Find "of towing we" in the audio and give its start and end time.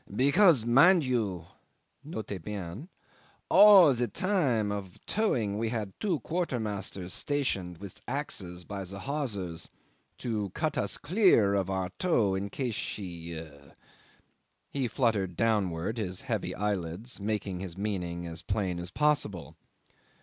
4.71-5.69